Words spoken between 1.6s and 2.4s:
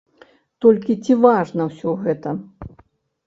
ўсё гэта?